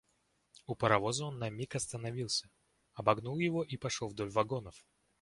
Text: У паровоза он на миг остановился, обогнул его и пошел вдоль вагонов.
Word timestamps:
У 0.73 0.75
паровоза 0.83 1.25
он 1.25 1.37
на 1.43 1.51
миг 1.51 1.75
остановился, 1.75 2.49
обогнул 2.95 3.37
его 3.37 3.63
и 3.63 3.77
пошел 3.77 4.09
вдоль 4.09 4.31
вагонов. 4.31 4.83